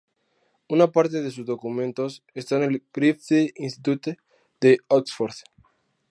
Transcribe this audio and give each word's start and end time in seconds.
Una 0.67 0.91
parte 0.91 1.21
de 1.21 1.29
sus 1.29 1.45
documentos 1.45 2.23
está 2.33 2.55
en 2.55 2.63
el 2.63 2.83
"Griffith 2.91 3.53
Institute" 3.55 4.17
de 4.59 4.79
Oxford. 4.87 5.35